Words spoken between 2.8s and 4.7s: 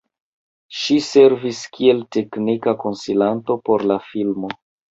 konsilanto por la filmo.